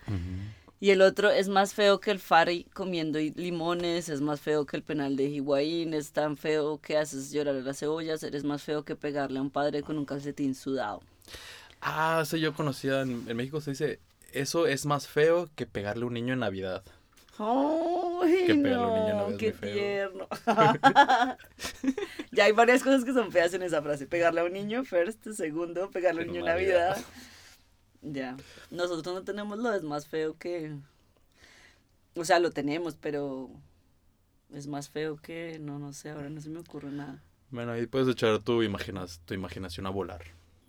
Y 0.79 0.89
el 0.89 1.01
otro 1.01 1.29
es 1.29 1.47
más 1.47 1.73
feo 1.73 1.99
que 2.01 2.11
el 2.11 2.19
Fari 2.19 2.65
comiendo 2.73 3.17
limones, 3.17 4.09
es 4.09 4.19
más 4.19 4.41
feo 4.41 4.65
que 4.65 4.75
el 4.75 4.83
penal 4.83 5.15
de 5.15 5.25
Higuaín, 5.25 5.93
es 5.93 6.11
tan 6.11 6.35
feo 6.35 6.79
que 6.81 6.97
haces 6.97 7.31
llorar 7.31 7.55
a 7.55 7.61
las 7.61 7.79
cebollas, 7.79 8.21
eres 8.23 8.43
más 8.43 8.63
feo 8.63 8.83
que 8.83 8.97
pegarle 8.97 9.39
a 9.39 9.41
un 9.41 9.49
padre 9.49 9.81
con 9.81 9.97
un 9.97 10.03
calcetín 10.03 10.55
sudado. 10.55 11.01
Ah, 11.79 12.19
eso 12.23 12.35
yo 12.35 12.53
conocía. 12.53 13.01
En, 13.01 13.23
en 13.27 13.37
México 13.37 13.61
se 13.61 13.71
dice, 13.71 13.99
eso 14.33 14.67
es 14.67 14.85
más 14.85 15.07
feo 15.07 15.49
que 15.55 15.65
pegarle 15.65 16.03
a 16.03 16.07
un 16.07 16.15
niño 16.15 16.33
en 16.33 16.39
Navidad. 16.39 16.83
¡Ay, 17.37 18.45
Que 18.45 18.51
a 18.51 18.55
un 18.55 18.63
niño 18.63 19.13
no! 19.13 19.27
no 19.27 19.29
es 19.29 19.37
¡Qué 19.37 19.51
tierno! 19.53 20.27
ya 22.43 22.47
hay 22.47 22.51
varias 22.51 22.83
cosas 22.83 23.05
que 23.05 23.13
son 23.13 23.31
feas 23.31 23.53
en 23.53 23.63
esa 23.63 23.81
frase. 23.81 24.05
Pegarle 24.05 24.41
a 24.41 24.43
un 24.43 24.53
niño, 24.53 24.83
first. 24.83 25.25
Segundo, 25.29 25.89
pegarle 25.91 26.21
a 26.21 26.25
un 26.25 26.27
niño 26.27 26.39
en 26.41 26.47
Navidad. 26.47 26.89
Navidad. 26.89 27.07
Ya. 28.01 28.37
Nosotros 28.69 29.15
no 29.15 29.23
tenemos 29.23 29.57
lo 29.59 29.73
es 29.73 29.83
más 29.83 30.07
feo 30.07 30.37
que... 30.37 30.75
O 32.15 32.25
sea, 32.25 32.39
lo 32.39 32.51
tenemos, 32.51 32.95
pero... 32.95 33.49
Es 34.53 34.67
más 34.67 34.89
feo 34.89 35.17
que... 35.17 35.57
No, 35.59 35.79
no 35.79 35.93
sé, 35.93 36.09
ahora 36.09 36.29
no 36.29 36.41
se 36.41 36.49
me 36.49 36.59
ocurre 36.59 36.91
nada. 36.91 37.23
Bueno, 37.49 37.71
ahí 37.71 37.87
puedes 37.87 38.07
echar 38.07 38.39
tu, 38.39 38.61
imaginas, 38.61 39.21
tu 39.25 39.33
imaginación 39.33 39.85
a 39.85 39.89
volar. 39.89 40.21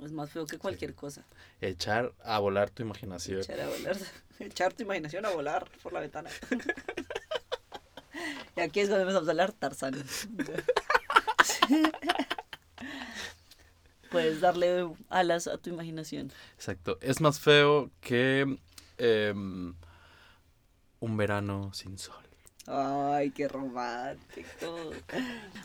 Es 0.02 0.12
más 0.12 0.30
feo 0.30 0.46
que 0.46 0.58
cualquier 0.58 0.94
cosa. 0.94 1.24
Echar 1.60 2.12
a 2.22 2.38
volar 2.38 2.70
tu 2.70 2.82
imaginación. 2.82 3.40
Echar 3.40 3.60
a 3.60 3.68
volar. 3.68 3.96
Echar 4.38 4.72
tu 4.72 4.82
imaginación 4.82 5.26
a 5.26 5.30
volar 5.30 5.68
por 5.82 5.92
la 5.92 6.00
ventana. 6.00 6.30
y 8.56 8.60
aquí 8.60 8.80
es 8.80 8.88
cuando 8.88 9.02
empezamos 9.02 9.28
a 9.28 9.30
hablar 9.32 9.52
Tarzán. 9.52 9.94
Sí. 11.44 11.82
Puedes 14.14 14.40
darle 14.40 14.88
alas 15.08 15.46
a 15.46 15.58
tu 15.58 15.70
imaginación. 15.70 16.30
Exacto. 16.54 16.98
Es 17.00 17.20
más 17.20 17.38
feo 17.40 17.90
que 18.00 18.58
em, 18.98 19.74
un 21.00 21.16
verano 21.16 21.70
sin 21.74 21.98
sol. 21.98 22.14
Ay, 22.66 23.30
qué 23.32 23.46
romántico. 23.46 24.92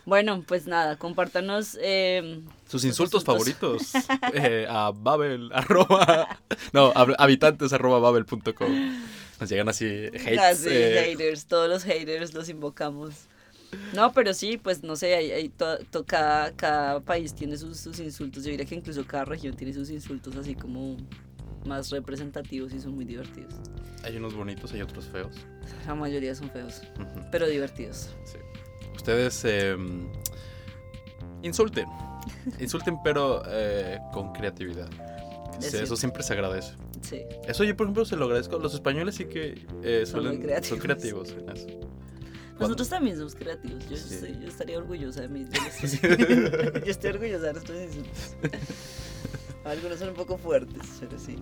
Bueno, 0.06 0.44
pues 0.46 0.65
nada, 0.68 0.98
compártanos 0.98 1.77
em, 1.82 2.46
Sus 2.68 2.84
insultos 2.84 3.24
favoritos 3.24 3.94
eh, 4.34 4.65
a 4.70 4.91
babel, 4.94 5.50
arroba, 5.53 6.39
no, 6.74 6.94
hab- 6.94 7.15
habitantes, 7.18 7.72
arroba 7.72 8.00
babel.com. 8.00 9.00
Nos 9.39 9.50
llegan 9.50 9.70
así 9.70 9.86
hates. 10.08 10.39
Ah, 10.39 10.53
sí, 10.56 10.68
eh, 10.70 11.06
haters, 11.12 11.46
todos 11.46 11.70
los 11.70 11.84
haters 11.86 12.34
los 12.34 12.50
invocamos. 12.50 13.13
No, 13.94 14.12
pero 14.14 14.34
sí, 14.34 14.58
pues 14.58 14.84
no 14.84 14.96
sé, 14.96 15.16
hay, 15.16 15.32
hay 15.32 15.50
to- 15.50 15.78
to- 15.92 16.06
cada, 16.06 16.52
cada 16.56 17.00
país 17.02 17.34
tiene 17.34 17.58
sus, 17.58 17.78
sus 17.80 18.00
insultos. 18.00 18.44
Yo 18.44 18.52
diría 18.52 18.66
que 18.66 18.76
incluso 18.76 19.06
cada 19.06 19.26
región 19.26 19.56
tiene 19.56 19.74
sus 19.74 19.90
insultos 19.90 20.36
así 20.36 20.56
como 20.56 20.98
más 21.66 21.90
representativos 21.92 22.74
y 22.74 22.80
son 22.80 22.96
muy 22.96 23.06
divertidos. 23.06 23.54
Hay 24.04 24.16
unos 24.18 24.34
bonitos, 24.34 24.72
hay 24.74 24.82
otros 24.82 25.06
feos. 25.06 25.36
La 25.86 25.94
mayoría 25.96 26.34
son 26.34 26.50
feos, 26.50 26.82
pero 27.32 27.48
divertidos. 27.48 28.10
sí. 28.26 28.38
Ustedes 28.96 29.44
em, 29.46 30.08
insulten. 31.44 31.86
Insulten, 32.60 32.98
pero 33.04 33.42
eh, 33.48 33.98
con 34.14 34.34
creatividad. 34.34 34.90
Sí, 35.60 35.78
eso 35.78 35.96
siempre 35.96 36.24
se 36.24 36.34
agradece. 36.34 36.74
Sí. 37.02 37.22
Eso 37.48 37.64
yo, 37.64 37.76
por 37.76 37.86
ejemplo, 37.88 38.06
se 38.06 38.16
lo 38.16 38.26
agradezco. 38.26 38.60
Los 38.60 38.74
españoles 38.74 39.16
sí 39.16 39.26
que 39.26 39.66
eh, 39.84 40.06
Son 40.06 40.24
creativos. 40.40 40.68
son 40.68 40.80
creativos 40.80 41.30
en 41.32 41.50
eso. 41.50 41.68
Nosotros 42.60 42.89
también 42.89 43.18
somos 43.18 43.36
creativos. 43.36 43.88
Yo, 43.89 43.98
Sí. 43.98 44.13
estoy- 44.16 44.39
yo 44.42 44.48
estaría 44.48 44.78
orgullosa 44.78 45.22
de 45.22 45.28
mí. 45.30 45.48
Yo, 45.50 45.60
estoy 46.92 47.10
orgullosa 47.12 47.46
de 47.48 47.54
nuestros 47.54 47.82
insultos. 47.82 48.36
Algunos 49.66 50.00
son 50.00 50.10
un 50.10 50.16
poco 50.16 50.38
fuertes, 50.38 50.82
pero 51.00 51.20
sí. 51.20 51.36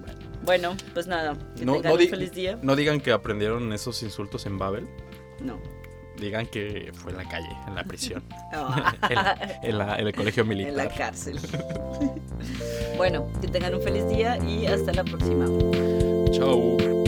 Bueno. 0.00 0.20
Bueno, 0.44 0.76
pues 0.94 1.06
nada, 1.06 1.34
que 1.56 1.64
No, 1.64 1.74
tengan 1.74 1.92
no 1.92 1.98
un 2.00 2.08
feliz 2.08 2.32
día. 2.32 2.58
no 2.62 2.74
digan 2.76 3.00
que 3.00 3.12
aprendieron 3.12 3.72
esos 3.72 4.02
insultos 4.02 4.46
en 4.46 4.58
Babel. 4.58 4.86
No. 5.42 5.58
Digan 6.18 6.46
que 6.46 6.90
fue 6.94 7.12
en 7.12 7.18
la 7.18 7.28
calle, 7.28 7.48
en 7.66 7.74
la 7.74 7.84
prisión, 7.84 8.22
en, 8.52 9.14
la- 9.14 9.60
en 9.62 9.78
la- 9.78 9.96
en 9.98 10.06
el 10.06 10.14
colegio 10.14 10.42
en 10.42 10.48
la 10.50 10.54
militar. 10.54 10.94
cárcel. 10.96 11.38
bueno, 12.96 13.30
que 13.40 13.48
tengan 13.48 13.74
un 13.74 13.82
feliz 13.82 14.06
día 14.08 14.36
y 14.44 14.66
hasta 14.66 14.92
la 14.92 15.04
próxima. 15.04 15.46
Chao. 16.32 16.99